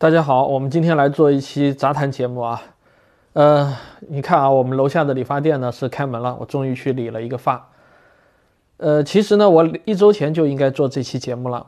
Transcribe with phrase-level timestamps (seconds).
[0.00, 2.62] 大家好，我们今天来做一期杂谈节目啊。
[3.34, 3.76] 呃，
[4.08, 7.68] 你看啊，我们楼下的理发店呢是开门了，我终于去理了一个发。
[8.78, 11.66] 呃，其实呢，我一周前就应该做这期节目了，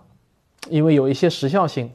[0.70, 1.92] 因为有一些时效性。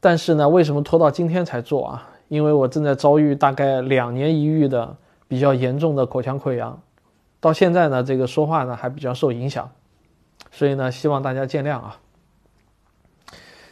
[0.00, 2.08] 但是呢，为什么拖到今天才做啊？
[2.28, 4.96] 因为我正在遭遇大概两年一遇的
[5.28, 6.80] 比较严重的口腔溃疡，
[7.40, 9.70] 到现在呢，这个说话呢还比较受影响，
[10.50, 11.98] 所以呢，希望大家见谅啊。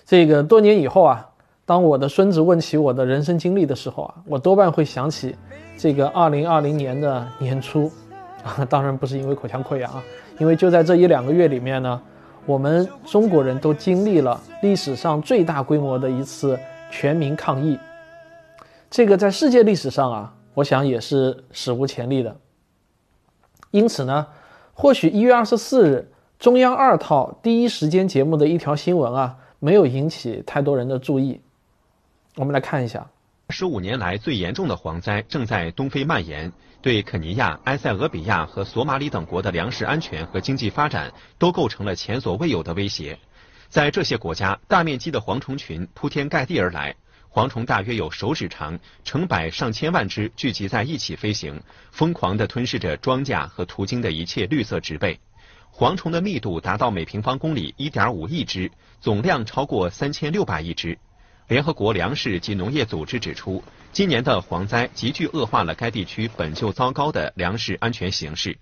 [0.04, 1.30] 这个多年以后啊。
[1.66, 5.34] 当我的孙子问起我的人生经历的时候啊，我多半会想起
[5.76, 7.90] 这个二零二零年的年初，
[8.44, 10.00] 啊，当然不是因为口腔溃疡啊，
[10.38, 12.00] 因为就在这一两个月里面呢，
[12.46, 16.56] 我们中国人都经历了历史上最大规模的一次
[16.88, 17.76] 全民抗疫，
[18.88, 22.36] 这个在世界历史上啊，我想也是史无前例的。
[23.72, 24.24] 因此呢，
[24.72, 31.40] 或许一月二十四日中央二套第一时间节目的一条新闻啊，没有引起太多人的注意。
[32.36, 33.10] 我们来看一下，
[33.48, 43.18] 十五年来最严重的蝗灾正在东非蔓延，对肯尼亚、埃塞俄比亚和索马里等国的粮食安全和经济发展都构成了前所未有的威胁。
[43.70, 46.94] 在这些国家，大面积的蝗虫群铺天盖地而来，
[47.32, 51.58] 蝗虫大约有手指长，成百上千万只聚集在一起飞行，
[51.90, 55.18] 疯狂地吞噬着庄稼和途经的一切绿色植被。
[55.72, 58.70] 蝗虫的密度达到每平方公里一点五亿只，
[59.00, 60.98] 总量超过三千六百亿只。
[61.48, 68.58] 联合国粮食及农业组织指出，今年的蝗灾急剧恶化了该地区本就糟糕的粮食安全形势。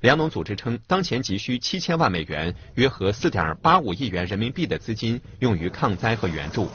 [0.00, 6.68] 粮农组织称，当前急需七千万美元（约合四点八五亿元人民币）的资金用于抗灾和援助。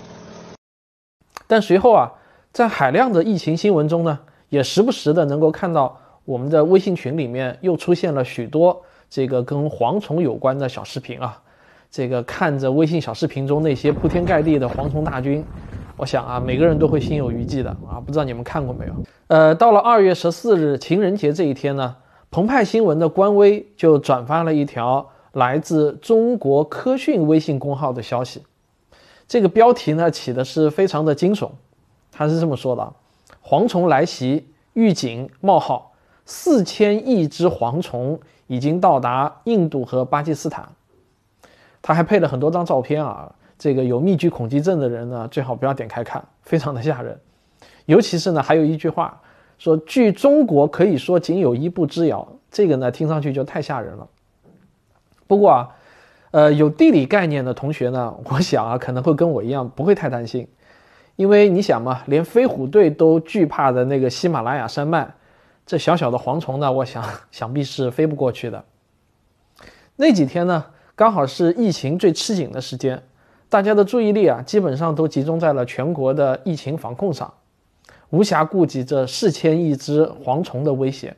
[1.45, 2.11] 但随后啊，
[2.51, 11.42] 在海量的疫情新闻中呢，也时不时的能够看到我们的微信群里面又出现了许多这个跟蝗虫有关的小视频啊。
[11.93, 15.45] 这个看着微信小视频中那些铺天盖地的蝗虫大军，
[15.95, 18.01] 我想啊，每个人都会心有余悸的啊。
[18.03, 18.93] 不知道你们看过没有？
[19.27, 21.95] 呃，到了二月十四日情人节这一天呢，
[22.31, 28.41] 澎湃新闻的官微就转发了一条来自中国科讯微信公号的消息，
[29.27, 31.51] 这个标题呢起的是非常的惊悚，
[32.11, 32.91] 他是这么说的：
[33.45, 35.91] 蝗虫来袭，预警冒号，
[36.25, 40.67] 四千亿只蝗虫已经到达印度和巴基斯坦。
[41.83, 43.29] 他还配了很多张照片啊，
[43.59, 47.19] 这个有密集恐惧症的人呢，最好不要点开看，非常的吓人。
[47.85, 49.21] 尤其是呢，还有一句话
[49.59, 54.07] 说，距中国可以说仅有一步之遥，这个呢，听上去就太吓人了。
[55.27, 55.69] 不过啊，
[56.31, 60.47] 呃，有地理概念的同学呢， 我想啊，可能会跟我一样，不会太担心，
[61.17, 65.13] 因为你想嘛，连飞虎队都惧怕的那个喜马拉雅山脉，
[65.65, 68.63] 这小小的蝗虫呢，我想 想必是飞不过去的。
[69.97, 70.63] 那几天呢？
[70.95, 73.01] 刚好是疫情最吃紧的时间，
[73.49, 77.33] 大家的注意力啊，基本上都集中在了全国的疫情防控上，
[78.11, 81.15] 无暇顾及这四千亿只蝗虫的威胁。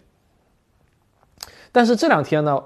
[1.74, 2.64] 但是这两天呢，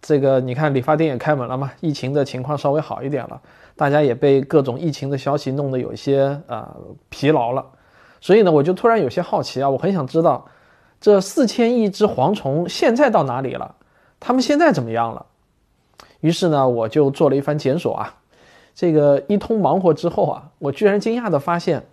[0.00, 3.42] 这个你看理发店也开门了嘛，疫情的情况稍微好一点了，
[3.74, 6.64] 大家也被各种疫情的消息弄得有些呃
[7.08, 7.66] 疲劳了，
[8.20, 10.46] 所以呢，我就突然有些好奇啊，我很想知道
[11.00, 13.74] 这四千亿只蝗虫现在到哪里了，
[14.20, 15.26] 他们现在怎么样了？
[16.24, 18.14] 于是呢，我就做了一番检索啊，
[18.74, 21.84] 这个一通忙活之后啊，我居然惊讶地发现，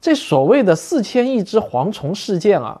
[0.00, 2.80] 这所谓的四千亿只蝗虫事件啊，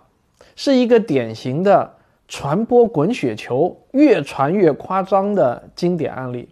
[0.56, 1.94] 是一个典型的
[2.26, 6.48] 传播滚雪球越传越夸张的经典案例。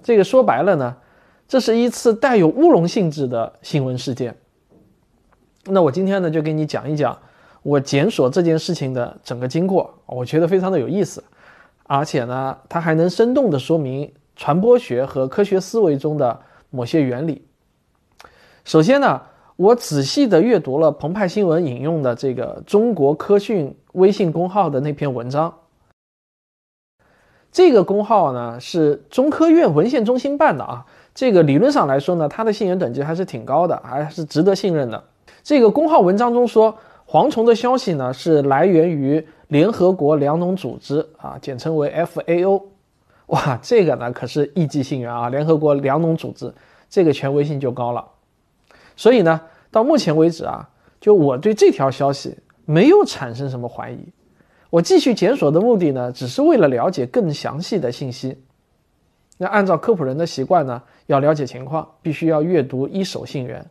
[0.00, 0.96] 这个说白了呢，
[1.48, 4.32] 这是一次带有乌龙性质的新闻事件。
[5.64, 7.18] 那我今天呢，就给你讲一讲
[7.64, 11.20] 我检索这件事情的整个经过，我觉得非常的有意思。
[11.84, 17.44] 而且呢，它还能生动地说明传播学和科学思维中的某些原理。
[18.64, 19.20] 首先呢，
[19.56, 25.52] 我仔细地阅读了澎湃新闻引用的这个中国科讯微信公号的那篇文章。
[27.50, 35.04] 这个公号呢是中科院文献中心办的啊，这个理论上来说呢，它的信源等级还是挺高的，还是值得信任的。
[35.42, 39.26] 这个公号文章中说，蝗虫的消息呢是来源于。
[39.52, 42.62] 联合国粮农组织啊，简称为 FAO，
[43.26, 45.28] 哇，这个呢可是一级信源啊！
[45.28, 46.50] 联合国粮农组织
[46.88, 48.02] 这个权威性就高了。
[48.96, 49.38] 所以呢，
[49.70, 50.70] 到目前为止啊，
[51.02, 52.34] 就我对这条消息
[52.64, 53.98] 没有产生什么怀疑。
[54.70, 58.42] 我继续检索的目的呢，只是为了了解更详细的信息。
[59.36, 63.62] 那按照科普人的习惯呢，要了解情况，必须要阅读一手信源，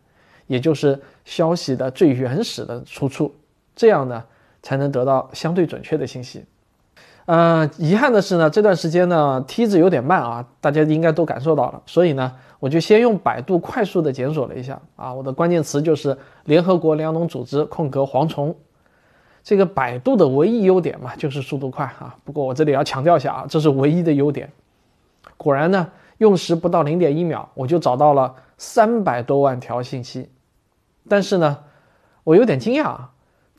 [0.45, 3.33] 也就是消息的最原始的出处。
[3.75, 4.23] 这样呢。
[4.61, 6.45] 才能得到相对准确的信息。
[7.25, 11.81] 呃，遗憾的是呢，这段时间呢，梯子有点慢啊，大家应该都感受到了。
[11.85, 18.55] 所以呢，我就先用百度快速的检索了一下啊，我的关键词就是联合国粮农组织空格蝗虫。
[19.43, 22.15] 这个百度的唯一优点嘛，就是速度快啊。
[22.23, 24.51] 不过我这里要强调一下啊，这是唯一的优点。
[25.37, 25.87] 果然呢，
[26.17, 30.29] 用时不到零点一秒，我就找到了三百多万条信息。
[31.07, 31.57] 但是呢，
[32.23, 33.11] 我有点惊讶啊，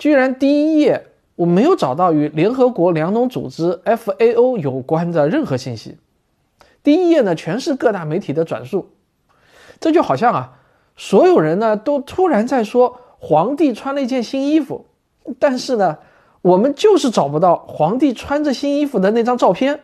[0.03, 1.07] 居然第一页
[1.37, 5.97] 我没有找到与联合国粮农组织 FAO 有关的任何信息。
[6.83, 8.91] 第一页呢，全是各大媒体的转述。
[9.79, 10.59] 这就好像啊，
[10.97, 14.87] 所有人呢都突然在说皇帝穿了一件新衣服。
[15.39, 15.99] 但是呢，
[16.41, 19.83] 我们就是找不到皇帝穿着新衣服的那张照片。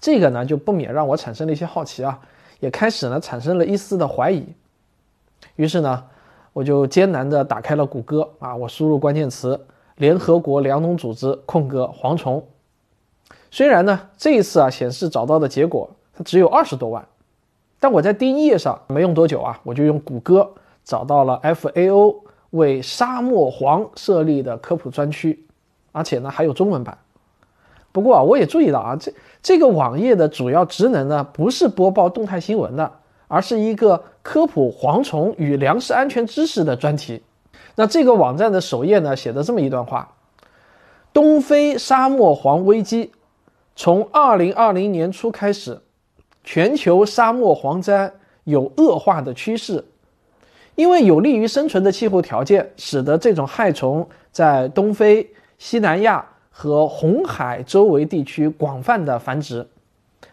[0.00, 2.20] 这个呢，就不免让我产生了一些好奇啊，
[2.60, 4.46] 也开始呢产生了一丝的怀疑。
[5.56, 6.04] 于是呢，
[6.52, 9.66] 我就艰难的打开了谷歌啊，我输入关键词
[9.96, 12.44] “联合国粮农组织空格蝗虫”。
[13.50, 17.06] 虽然呢，这一次啊显示找到的结果它只有二十多万，
[17.78, 20.50] 但我在第一页上没用多久啊，我就用谷歌
[20.84, 22.16] 找到了 FAO。
[22.50, 25.46] 为沙漠黄设立的科普专区，
[25.92, 26.98] 而且呢还有中文版。
[27.92, 32.90] 不过啊，我也注意到啊，这这个网页的主要职能呢不是播报动态新闻的，
[33.28, 37.22] 而是一个科普蝗虫与粮食安全知识的专题。
[37.76, 40.14] 那这个网站的首页呢写的这么一段话：
[41.12, 43.12] 东非沙漠蝗危机
[43.74, 45.80] 从二零二零年初开始，
[46.44, 48.12] 全球沙漠蝗灾
[48.44, 49.84] 有恶化的趋势。
[50.76, 59.66] 因为有利于生存的气候条件，使得这种害虫在东非、西南亚和红海周围地区广泛的繁殖。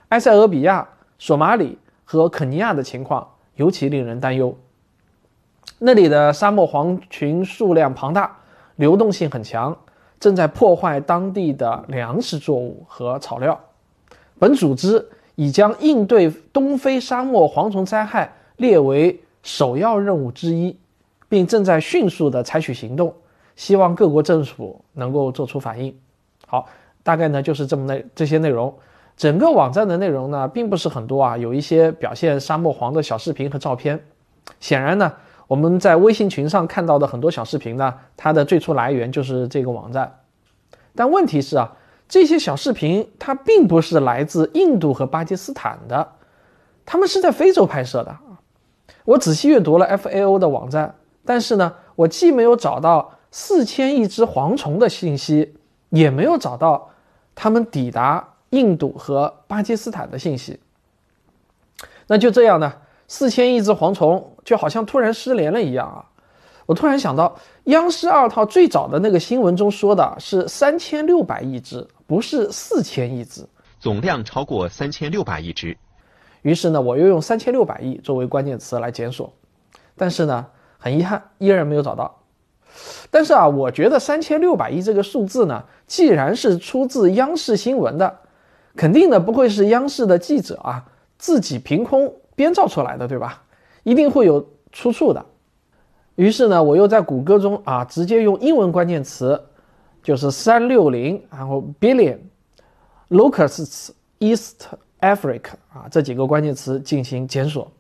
[0.10, 0.88] 埃塞俄比亚、
[1.20, 4.58] 索马里和肯尼亚的情况尤其令人担忧。
[5.78, 8.38] 那里的沙漠蝗群数量庞大，
[8.78, 9.78] 流动性很强，
[10.20, 13.60] 正在破坏当地的粮食作物和草料。
[14.40, 15.06] 本组织
[15.36, 19.20] 已将应对东非沙漠蝗虫灾害列为。
[19.44, 20.78] 首要任务之一，
[21.30, 23.14] 并正在迅速的采取行动，
[23.56, 25.98] 希望各国政府能够做出反应。
[26.46, 26.68] 好，
[27.02, 28.74] 大概呢就是这么内这些内容。
[29.18, 34.00] 整个网站的内容呢并不是很多啊，有一些表现沙漠黄的小视频和照片。
[34.60, 35.12] 显然呢，
[35.48, 40.20] 我们在微信群上看到的很多小视频呢，它的最初来源就是这个网站。
[40.96, 41.74] 但问题是啊，
[42.08, 46.08] 这些小视频它并不是来自印度和巴基斯坦的，
[46.86, 48.16] 他们是在非洲拍摄的。
[49.04, 55.56] 我仔细阅读了 FAO 的网站，但是呢，我既没有找到四千亿只蝗虫的信息，
[55.90, 56.90] 也没有找到
[57.36, 60.60] 他们抵达印度和巴基斯坦的信息。
[62.08, 62.74] 那就这样呢，
[63.08, 66.00] 四千亿只蝗虫就好像突然失联了一样啊！
[66.66, 73.48] 我突然想到，央视二套最早的那个新闻中说的是三千六百亿只，不是四千亿只，
[73.80, 75.78] 总量超过三千六百亿只。
[76.42, 79.32] 于是呢，我又用三千六百亿作为关键词来检索，
[79.96, 80.46] 但是呢，
[80.78, 82.20] 很遗憾，依然没有找到。
[83.10, 88.20] 但是啊，我觉得三千六百亿这个数字呢，既然是出自央视新闻的，
[88.78, 90.86] 肯定的不会是央视的记者啊
[91.18, 93.44] 自己凭空编造出来的，对吧？
[93.84, 95.26] 一定会有出处的。
[96.16, 99.44] 于是呢，我又在谷歌中啊直接用英文关键词，
[100.02, 102.20] 就是三六零，然后 billion
[103.10, 104.68] locusts east。
[105.00, 107.72] Africa 啊，这几个关键词进行检索，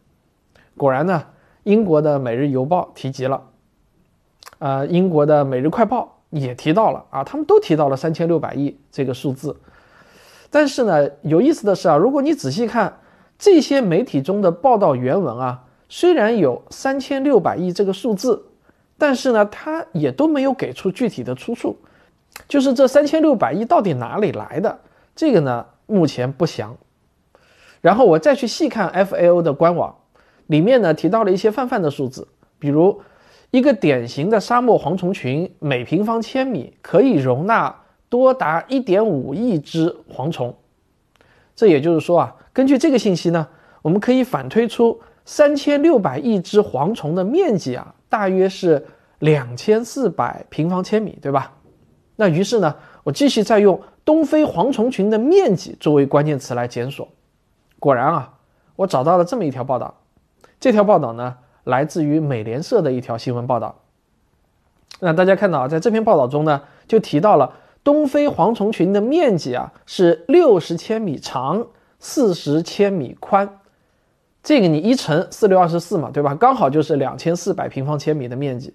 [0.78, 1.24] 果然呢，
[1.64, 3.42] 英国的《每日邮报》提及了，
[4.60, 9.58] 呃，英国的《每日快报》也提到了啊，他们都提到了三千六百亿这个数字。
[10.50, 13.00] 但是呢，有意思的是啊，如果你仔细看
[13.38, 18.44] 这些媒体中的报道原文啊，虽然有三千六百亿这个数字，
[18.98, 21.78] 但是呢，它也都没有给出具体的出处，
[22.48, 24.80] 就是这三千六百亿到底哪里来的，
[25.16, 26.76] 这个呢，目前不详。
[27.80, 29.96] 然后我再去细看 FAO 的官网，
[30.48, 32.28] 里面呢提到了一些泛泛的数字，
[32.58, 33.00] 比如
[33.52, 37.74] 一个典型的沙漠蝗虫群每平方千米可以容纳
[38.10, 40.56] 多达1.5亿只蝗虫。
[41.56, 43.48] 这也就是说啊，根据这个信息呢，
[43.82, 48.86] 我们可以反推出3600亿只蝗虫的面积啊，大约是
[49.20, 51.54] 2400平方千米，对吧？
[52.16, 57.08] 那于是呢，我继续再用东非蝗虫群的面积作为关键词来检索。
[57.80, 58.34] 果然啊，
[58.76, 59.94] 我找到了这么一条报道。
[60.60, 63.76] 这条报道呢，来自于美联社的一条新闻报道。
[65.00, 67.54] 那大家看到啊，在这篇报道中呢，就提到了
[67.88, 71.66] 东非蝗虫群的面积啊是六十千米长，
[72.00, 73.62] 四十千米宽。
[74.44, 76.36] 这个你一乘四六二十四嘛，对吧？
[76.36, 78.74] 刚好就是两千四百平方千米的面积。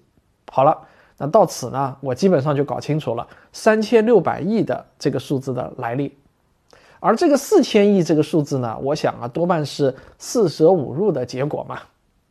[0.51, 0.75] 好了，
[1.19, 6.11] 那到此呢，我基本上就搞清楚了三千六百亿的这个数字的来历。
[6.99, 11.77] 而这个四千亿这个数字呢，我想啊，多半是四舍五入的结果嘛。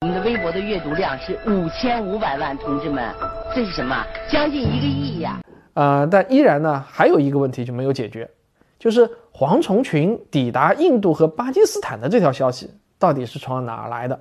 [0.01, 3.09] 我们的微博的阅读量是五千五百万，同志们，
[3.55, 4.05] 这是什么？
[4.29, 5.41] 将近一个亿呀！
[5.75, 8.31] 呃，但依然呢，还有一个问题就没有解决，
[8.79, 14.21] 就是蝗虫群抵达印度和巴基斯坦的这条消息到底是从哪儿来的？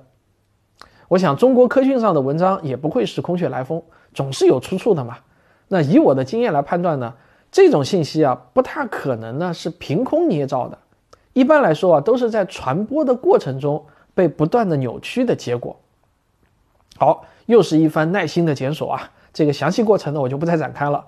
[1.08, 3.82] 我想中国科讯上的文章也不会是空穴来风，
[4.14, 5.18] 总是有出处的嘛。
[5.68, 7.14] 那以我的经验来判断呢，
[7.50, 10.78] 这种信息啊，不太可能呢是凭空捏造的，
[11.32, 13.84] 一般来说啊，都是在传播的过程中。
[14.14, 15.74] 被不断的扭曲的结果。
[16.98, 19.10] 好，又是一番耐心的检索啊！
[19.32, 21.02] 这个详细过程呢，我就不再展开了。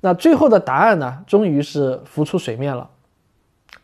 [0.00, 2.90] 那最后的答案呢，终于是浮出水面了。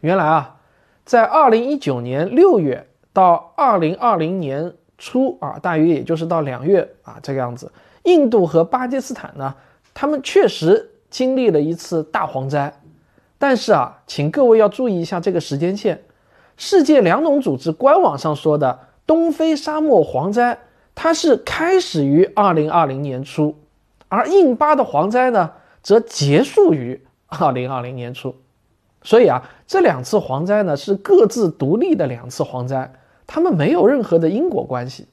[0.01, 0.57] 原来啊，
[1.05, 7.71] 在二零一九年六月到二零二零年初啊，大约也就是到两月啊这个样子，
[8.05, 9.55] 印度和巴基斯坦呢，
[9.95, 12.73] 他们确实经历了一次大蝗灾。
[13.39, 16.03] 但是啊，请各位要注意一下这个时间线。
[16.57, 20.59] 世界粮农组织官网上说的东非沙漠蝗灾，
[20.95, 23.57] 它是开始于二零二零年初，
[24.09, 25.51] 而印巴的蝗灾呢，
[25.83, 28.35] 则结束于二零二零年初。
[29.03, 32.93] 所以啊，这两次蝗灾呢是各自独立的两次蝗灾，
[33.27, 35.07] 它们没有任何的因果关系。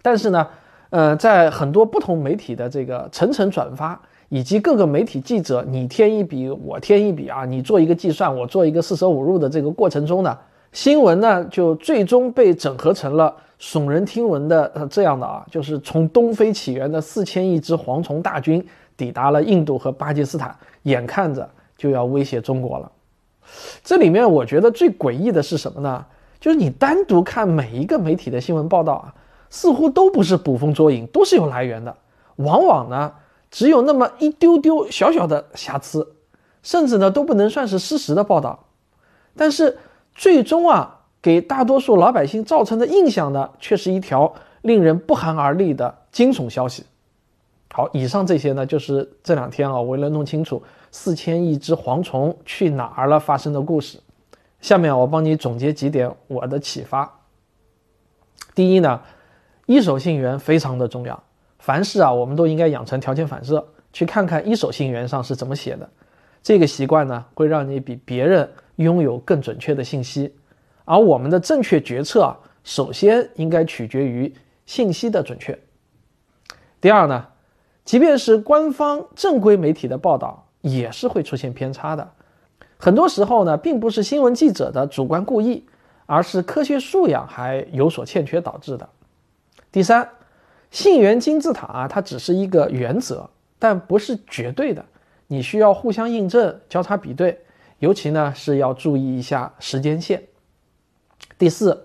[0.00, 0.48] 但是呢，
[0.90, 4.00] 呃，在很多不同媒体的这个层层转发。
[4.34, 10.38] 以及各个媒体记者你添一笔我添一笔啊，你做一个计算，我做一个四舍五入的这个过程中呢，
[10.72, 22.90] 新闻呢就最终被整合成了耸人听闻的呃这样的啊，就是从东非起源的四千亿只蝗虫大军抵达了印度和巴基斯坦，眼看着就要威胁中国了。
[23.82, 26.04] 这里面我觉得最诡异的是什么呢？
[26.40, 29.14] 就是你单独看每一个媒体的新闻报道啊，
[29.50, 31.96] 似乎都不是捕风捉影，都是有来源的，
[32.36, 33.12] 往往呢。
[33.50, 36.14] 只有那么一丢丢小小的瑕疵，
[36.62, 38.64] 甚至呢都不能算是事实的报道，
[39.36, 39.76] 但是
[40.14, 44.32] 最终啊，给大多数老百姓造成的印象呢，却是一条
[44.62, 46.84] 令人不寒而栗的惊悚消息。
[47.74, 53.98] 好，以上这些呢，就是这两天啊，为了弄清楚四千亿只蝗虫去哪儿了发生的故事。
[54.60, 57.10] 下面我帮你总结几点我的启发。
[58.54, 59.00] 第一呢，
[59.64, 61.22] 一手信源非常的重要。
[61.58, 65.88] 凡事啊，我们都应该养成条件反射，去看看一手信源上是怎么写的。
[66.42, 70.34] 这个习惯呢，会让你比别人拥有更准确的信息。
[70.84, 74.34] 而我们的正确决策啊，首先应该取决于
[74.66, 75.58] 信息的准确。
[76.80, 77.26] 第二呢，
[77.84, 82.10] 即便是官方正规媒体的报道，也是会出现偏差的。
[82.78, 85.64] 很多时候呢，并不是新闻记者的主观故意，
[86.06, 88.88] 而是科学素养还有所欠缺导致的。
[89.70, 90.08] 第三。
[90.70, 94.82] 信源金字塔啊，它只是一个原则，但不是绝对的。
[95.26, 97.38] 你需要互相印证、交叉比对，
[97.78, 100.22] 尤其呢是要注意一下时间线。
[101.36, 101.84] 第四，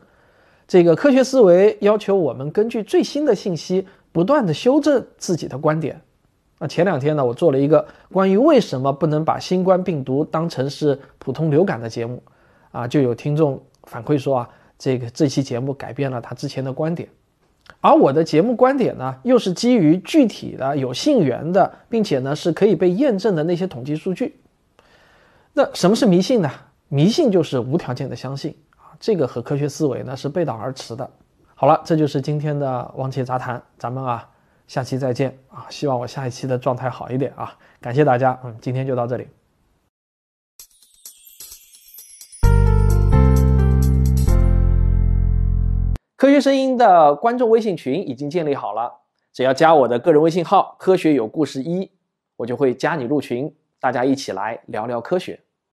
[0.65, 3.85] 这个科学思维要求我们根据最新的信息，
[4.17, 6.01] 不断的修正自己的观点。
[6.57, 12.23] 那前两天呢，我做了一个关于为什么不能把新冠病毒当成是普通流感的节目，
[12.71, 17.07] 啊，就有听众反馈说啊，这个这期节目改变了他之前的观点。
[17.79, 24.35] 而我的节目观点呢，又是基于具体的有信源的，并且呢是可以被验证的那些统计数据。
[25.53, 26.49] 那什么是迷信呢？
[26.87, 31.07] 迷信就是无条件的相信啊，这个和科学思维呢是背道而驰的。
[31.59, 34.29] 好了，这就是今天的王切杂谈，咱们啊
[34.67, 35.65] 下期再见啊！
[35.71, 37.57] 希望我下一期的状态好一点啊！
[37.81, 39.27] 感谢大家，嗯，今天就到这里。
[46.15, 48.93] 科学声音的观众微信群已经建立好了，
[49.33, 51.89] 只要加我的个人微信号“科学有故事一”，
[52.37, 55.39] 我就会加你入群，大家一起来聊聊科学。